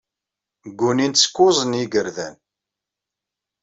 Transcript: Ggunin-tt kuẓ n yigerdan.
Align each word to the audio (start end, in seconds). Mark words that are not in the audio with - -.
Ggunin-tt 0.69 1.31
kuẓ 1.35 1.57
n 1.63 1.77
yigerdan. 1.79 2.35